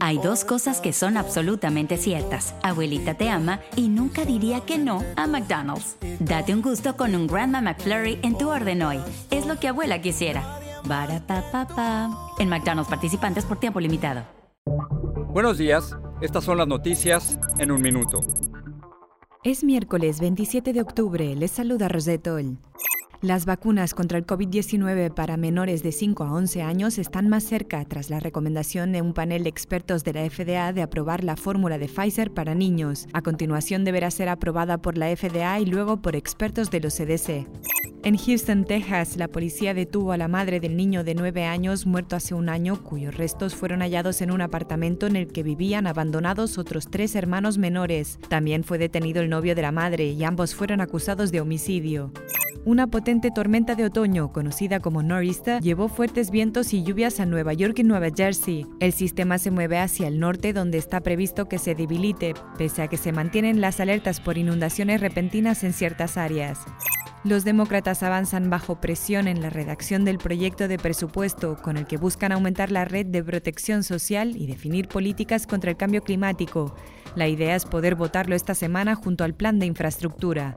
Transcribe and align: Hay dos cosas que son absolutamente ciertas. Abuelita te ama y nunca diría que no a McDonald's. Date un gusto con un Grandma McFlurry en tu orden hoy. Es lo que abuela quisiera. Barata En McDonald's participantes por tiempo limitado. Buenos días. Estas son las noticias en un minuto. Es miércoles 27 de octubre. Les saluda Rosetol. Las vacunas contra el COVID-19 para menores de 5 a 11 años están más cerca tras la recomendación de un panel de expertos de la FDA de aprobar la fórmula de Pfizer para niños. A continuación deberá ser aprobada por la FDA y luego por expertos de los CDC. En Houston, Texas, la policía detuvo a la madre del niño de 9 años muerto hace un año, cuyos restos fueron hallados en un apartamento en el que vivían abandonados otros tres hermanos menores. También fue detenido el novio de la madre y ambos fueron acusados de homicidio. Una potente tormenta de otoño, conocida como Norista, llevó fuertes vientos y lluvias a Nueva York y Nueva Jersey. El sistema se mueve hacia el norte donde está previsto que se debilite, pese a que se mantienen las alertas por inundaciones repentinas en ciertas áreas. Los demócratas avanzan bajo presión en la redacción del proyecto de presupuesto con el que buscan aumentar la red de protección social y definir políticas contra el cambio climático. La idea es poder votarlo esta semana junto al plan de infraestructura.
Hay 0.00 0.18
dos 0.18 0.44
cosas 0.44 0.80
que 0.80 0.92
son 0.92 1.16
absolutamente 1.16 1.96
ciertas. 1.96 2.54
Abuelita 2.62 3.14
te 3.14 3.30
ama 3.30 3.60
y 3.76 3.88
nunca 3.88 4.24
diría 4.24 4.60
que 4.60 4.78
no 4.78 5.02
a 5.16 5.26
McDonald's. 5.26 5.96
Date 6.20 6.54
un 6.54 6.62
gusto 6.62 6.96
con 6.96 7.14
un 7.14 7.26
Grandma 7.26 7.60
McFlurry 7.60 8.18
en 8.22 8.36
tu 8.36 8.50
orden 8.50 8.82
hoy. 8.82 8.98
Es 9.30 9.46
lo 9.46 9.58
que 9.58 9.68
abuela 9.68 10.00
quisiera. 10.00 10.60
Barata 10.86 11.42
En 12.38 12.48
McDonald's 12.48 12.90
participantes 12.90 13.44
por 13.44 13.58
tiempo 13.58 13.80
limitado. 13.80 14.24
Buenos 15.28 15.58
días. 15.58 15.96
Estas 16.20 16.44
son 16.44 16.58
las 16.58 16.68
noticias 16.68 17.38
en 17.58 17.70
un 17.72 17.82
minuto. 17.82 18.20
Es 19.42 19.64
miércoles 19.64 20.20
27 20.20 20.72
de 20.72 20.80
octubre. 20.80 21.34
Les 21.34 21.50
saluda 21.50 21.88
Rosetol. 21.88 22.58
Las 23.20 23.46
vacunas 23.46 23.94
contra 23.94 24.18
el 24.18 24.26
COVID-19 24.26 25.12
para 25.14 25.36
menores 25.36 25.82
de 25.82 25.92
5 25.92 26.24
a 26.24 26.32
11 26.32 26.62
años 26.62 26.98
están 26.98 27.28
más 27.28 27.44
cerca 27.44 27.84
tras 27.84 28.10
la 28.10 28.20
recomendación 28.20 28.92
de 28.92 29.00
un 29.00 29.14
panel 29.14 29.44
de 29.44 29.48
expertos 29.48 30.04
de 30.04 30.12
la 30.12 30.28
FDA 30.28 30.72
de 30.72 30.82
aprobar 30.82 31.24
la 31.24 31.36
fórmula 31.36 31.78
de 31.78 31.88
Pfizer 31.88 32.32
para 32.32 32.54
niños. 32.54 33.06
A 33.12 33.22
continuación 33.22 33.84
deberá 33.84 34.10
ser 34.10 34.28
aprobada 34.28 34.78
por 34.78 34.98
la 34.98 35.14
FDA 35.14 35.58
y 35.60 35.66
luego 35.66 36.02
por 36.02 36.16
expertos 36.16 36.70
de 36.70 36.80
los 36.80 36.94
CDC. 36.94 37.46
En 38.02 38.18
Houston, 38.18 38.66
Texas, 38.66 39.16
la 39.16 39.28
policía 39.28 39.72
detuvo 39.72 40.12
a 40.12 40.18
la 40.18 40.28
madre 40.28 40.60
del 40.60 40.76
niño 40.76 41.04
de 41.04 41.14
9 41.14 41.44
años 41.44 41.86
muerto 41.86 42.16
hace 42.16 42.34
un 42.34 42.50
año, 42.50 42.82
cuyos 42.82 43.16
restos 43.16 43.54
fueron 43.54 43.80
hallados 43.80 44.20
en 44.20 44.30
un 44.30 44.42
apartamento 44.42 45.06
en 45.06 45.16
el 45.16 45.28
que 45.28 45.42
vivían 45.42 45.86
abandonados 45.86 46.58
otros 46.58 46.90
tres 46.90 47.14
hermanos 47.14 47.56
menores. 47.56 48.18
También 48.28 48.62
fue 48.62 48.76
detenido 48.76 49.22
el 49.22 49.30
novio 49.30 49.54
de 49.54 49.62
la 49.62 49.72
madre 49.72 50.10
y 50.10 50.22
ambos 50.22 50.54
fueron 50.54 50.82
acusados 50.82 51.32
de 51.32 51.40
homicidio. 51.40 52.12
Una 52.66 52.86
potente 52.86 53.30
tormenta 53.30 53.74
de 53.74 53.84
otoño, 53.84 54.32
conocida 54.32 54.80
como 54.80 55.02
Norista, 55.02 55.60
llevó 55.60 55.88
fuertes 55.88 56.30
vientos 56.30 56.72
y 56.72 56.82
lluvias 56.82 57.20
a 57.20 57.26
Nueva 57.26 57.52
York 57.52 57.78
y 57.80 57.82
Nueva 57.82 58.08
Jersey. 58.16 58.66
El 58.80 58.94
sistema 58.94 59.36
se 59.36 59.50
mueve 59.50 59.78
hacia 59.78 60.08
el 60.08 60.18
norte 60.18 60.54
donde 60.54 60.78
está 60.78 61.02
previsto 61.02 61.46
que 61.46 61.58
se 61.58 61.74
debilite, 61.74 62.32
pese 62.56 62.80
a 62.80 62.88
que 62.88 62.96
se 62.96 63.12
mantienen 63.12 63.60
las 63.60 63.80
alertas 63.80 64.20
por 64.20 64.38
inundaciones 64.38 65.02
repentinas 65.02 65.62
en 65.62 65.74
ciertas 65.74 66.16
áreas. 66.16 66.58
Los 67.22 67.44
demócratas 67.44 68.02
avanzan 68.02 68.48
bajo 68.48 68.80
presión 68.80 69.28
en 69.28 69.42
la 69.42 69.50
redacción 69.50 70.06
del 70.06 70.16
proyecto 70.16 70.66
de 70.66 70.78
presupuesto 70.78 71.56
con 71.60 71.76
el 71.76 71.86
que 71.86 71.98
buscan 71.98 72.32
aumentar 72.32 72.72
la 72.72 72.86
red 72.86 73.04
de 73.04 73.22
protección 73.22 73.82
social 73.82 74.38
y 74.38 74.46
definir 74.46 74.88
políticas 74.88 75.46
contra 75.46 75.70
el 75.70 75.76
cambio 75.76 76.02
climático. 76.02 76.74
La 77.14 77.28
idea 77.28 77.56
es 77.56 77.66
poder 77.66 77.94
votarlo 77.94 78.34
esta 78.34 78.54
semana 78.54 78.94
junto 78.94 79.22
al 79.22 79.34
plan 79.34 79.58
de 79.58 79.66
infraestructura. 79.66 80.56